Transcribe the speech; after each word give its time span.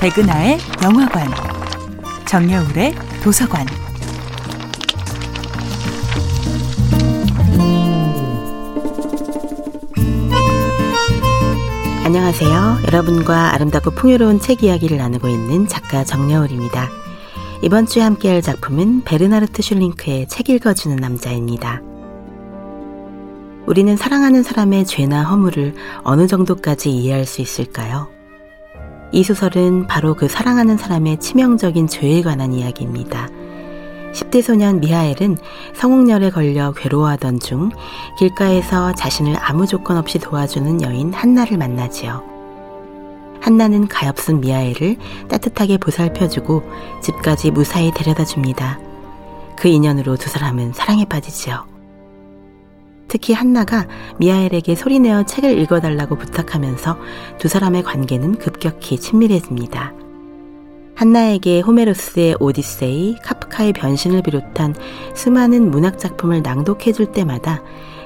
백은하의 0.00 0.58
영화관, 0.84 1.26
정여울의 2.24 2.94
도서관. 3.20 3.66
안녕하세요. 12.04 12.78
여러분과 12.86 13.54
아름답고 13.54 13.90
풍요로운 13.90 14.38
책 14.38 14.62
이야기를 14.62 14.98
나누고 14.98 15.26
있는 15.26 15.66
작가 15.66 16.04
정여울입니다. 16.04 16.88
이번 17.62 17.86
주에 17.86 18.02
함께할 18.02 18.40
작품은 18.40 19.02
베르나르트 19.02 19.62
슐링크의 19.62 20.28
책 20.28 20.48
읽어주는 20.48 20.94
남자입니다. 20.94 21.82
우리는 23.66 23.96
사랑하는 23.96 24.44
사람의 24.44 24.86
죄나 24.86 25.24
허물을 25.24 25.74
어느 26.04 26.28
정도까지 26.28 26.88
이해할 26.88 27.26
수 27.26 27.42
있을까요? 27.42 28.16
이 29.10 29.22
소설은 29.22 29.86
바로 29.86 30.14
그 30.14 30.28
사랑하는 30.28 30.76
사람의 30.76 31.18
치명적인 31.18 31.86
죄에 31.86 32.22
관한 32.22 32.52
이야기입니다. 32.52 33.28
10대 34.12 34.42
소년 34.42 34.80
미하엘은 34.80 35.36
성홍열에 35.74 36.30
걸려 36.30 36.72
괴로워하던 36.72 37.40
중 37.40 37.70
길가에서 38.18 38.94
자신을 38.94 39.36
아무 39.38 39.66
조건 39.66 39.96
없이 39.96 40.18
도와주는 40.18 40.82
여인 40.82 41.12
한나를 41.12 41.56
만나지요. 41.56 42.22
한나는 43.40 43.86
가엾은 43.88 44.40
미하엘을 44.40 44.96
따뜻하게 45.28 45.78
보살펴주고 45.78 46.62
집까지 47.02 47.50
무사히 47.50 47.92
데려다 47.92 48.24
줍니다. 48.24 48.78
그 49.56 49.68
인연으로 49.68 50.16
두 50.16 50.28
사람은 50.28 50.72
사랑에 50.72 51.04
빠지지요. 51.04 51.77
특히 53.08 53.32
한나가 53.32 53.86
미하엘에게 54.18 54.74
소리내어 54.74 55.24
책을 55.24 55.58
읽어달라고 55.58 56.16
부탁하면서 56.16 56.98
두 57.38 57.48
사람의 57.48 57.82
관계는 57.82 58.36
급격히 58.36 58.98
친밀해집니다. 58.98 59.94
한나에게 60.94 61.60
호메로스의 61.60 62.36
오디세이, 62.40 63.16
카프카의 63.22 63.72
변신을 63.72 64.22
비롯한 64.22 64.74
수많은 65.14 65.70
문학작품을 65.70 66.42
낭독해 66.42 66.92
줄 66.92 67.12
때마다 67.12 67.62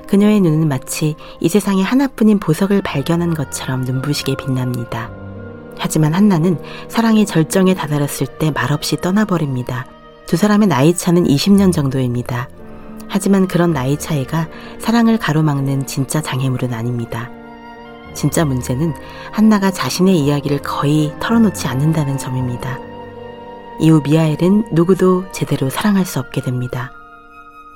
그녀의 0.06 0.40
눈은 0.40 0.68
마치 0.68 1.16
이 1.40 1.48
세상에 1.48 1.82
하나뿐인 1.82 2.38
보석을 2.38 2.82
발견한 2.82 3.34
것처럼 3.34 3.82
눈부시게 3.82 4.36
빛납니다. 4.36 5.10
하지만 5.78 6.12
한나는 6.12 6.58
사랑의 6.88 7.24
절정에 7.24 7.74
다다랐을 7.74 8.26
때 8.38 8.50
말없이 8.50 8.96
떠나버립니다. 8.98 9.86
두 10.26 10.36
사람의 10.36 10.68
나이 10.68 10.94
차는 10.94 11.24
20년 11.24 11.72
정도입니다. 11.72 12.48
하지만 13.12 13.46
그런 13.46 13.74
나이 13.74 13.98
차이가 13.98 14.48
사랑을 14.78 15.18
가로막는 15.18 15.86
진짜 15.86 16.22
장애물은 16.22 16.72
아닙니다. 16.72 17.30
진짜 18.14 18.42
문제는 18.46 18.94
한나가 19.30 19.70
자신의 19.70 20.18
이야기를 20.18 20.62
거의 20.62 21.14
털어놓지 21.20 21.66
않는다는 21.66 22.16
점입니다. 22.16 22.78
이후 23.78 24.00
미하엘은 24.02 24.68
누구도 24.72 25.30
제대로 25.30 25.68
사랑할 25.68 26.06
수 26.06 26.20
없게 26.20 26.40
됩니다. 26.40 26.90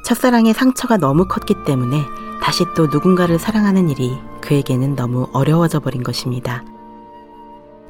첫사랑의 0.07 0.55
상처가 0.55 0.97
너무 0.97 1.27
컸기 1.29 1.55
때문에 1.67 2.01
다시 2.43 2.65
또 2.75 2.87
누군가를 2.87 3.39
사랑하는 3.39 3.91
일이 3.91 4.17
그에게는 4.41 4.97
너무 4.97 5.29
어려워져 5.35 5.81
버린 5.81 6.03
것입니다. 6.03 6.65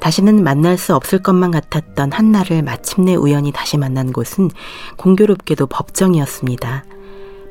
다시는 0.01 0.43
만날 0.43 0.79
수 0.79 0.97
없을 0.97 1.21
것만 1.21 1.53
같았던 1.53 2.11
한나를 2.11 2.63
마침내 2.63 3.15
우연히 3.15 3.53
다시 3.53 3.79
만난 3.79 4.13
곳은 4.13 4.51
공교롭게도 4.97 5.69
법정이었습니다. 5.69 6.85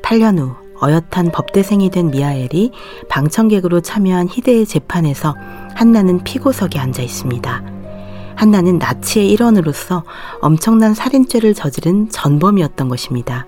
8년 0.06 0.38
후 0.38 0.54
어엿한 0.80 1.32
법대생이 1.32 1.90
된 1.90 2.12
미하엘이 2.12 2.70
방청객으로 3.08 3.80
참여한 3.80 4.28
희대의 4.28 4.64
재판에서 4.64 5.34
한나는 5.74 6.22
피고석에 6.22 6.78
앉아 6.78 7.02
있습니다. 7.02 7.62
한나는 8.36 8.78
나치의 8.78 9.28
일원으로서 9.30 10.04
엄청난 10.40 10.94
살인죄를 10.94 11.54
저지른 11.54 12.08
전범이었던 12.08 12.88
것입니다. 12.88 13.46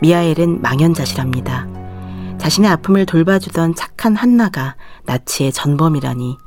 미하엘은 0.00 0.62
망연자실합니다. 0.62 1.66
자신의 2.38 2.70
아픔을 2.70 3.04
돌봐주던 3.04 3.74
착한 3.74 4.14
한나가 4.14 4.76
나치의 5.06 5.50
전범이라니. 5.52 6.38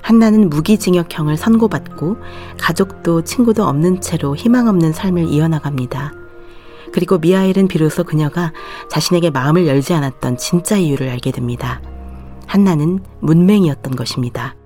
한나는 0.00 0.48
무기징역형을 0.48 1.36
선고받고 1.36 2.16
가족도 2.58 3.22
친구도 3.22 3.64
없는 3.64 4.00
채로 4.00 4.34
희망 4.34 4.68
없는 4.68 4.94
삶을 4.94 5.28
이어나갑니다. 5.28 6.25
그리고 6.96 7.18
미하엘은 7.18 7.68
비로소 7.68 8.04
그녀가 8.04 8.54
자신에게 8.88 9.28
마음을 9.28 9.66
열지 9.66 9.92
않았던 9.92 10.38
진짜 10.38 10.78
이유를 10.78 11.10
알게 11.10 11.30
됩니다. 11.30 11.82
한나는 12.46 13.00
문맹이었던 13.20 13.96
것입니다. 13.96 14.56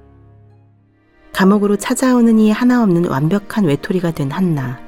감옥으로 1.32 1.74
찾아오는 1.74 2.38
이 2.38 2.52
하나 2.52 2.84
없는 2.84 3.06
완벽한 3.06 3.64
외톨이가 3.64 4.12
된 4.12 4.30
한나. 4.30 4.78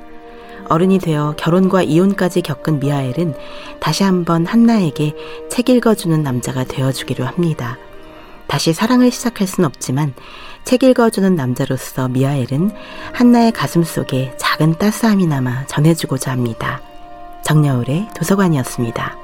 어른이 0.69 1.01
되어 1.01 1.35
결혼과 1.37 1.83
이혼까지 1.83 2.43
겪은 2.43 2.79
미하엘은 2.79 3.35
다시 3.81 4.05
한번 4.05 4.47
한나에게 4.47 5.17
책 5.51 5.69
읽어주는 5.69 6.23
남자가 6.23 6.63
되어주기로 6.63 7.25
합니다. 7.25 7.77
다시 8.47 8.73
사랑을 8.73 9.11
시작할 9.11 9.49
순 9.49 9.65
없지만 9.65 10.15
책 10.63 10.85
읽어주는 10.85 11.35
남자로서 11.35 12.07
미하엘은 12.07 12.71
한나의 13.13 13.51
가슴 13.51 13.83
속에 13.83 14.33
작은 14.37 14.79
따스함이 14.79 15.27
남아 15.27 15.67
전해주고자 15.67 16.31
합니다. 16.31 16.81
정여울의 17.53 18.09
도서관이었습니다. 18.15 19.22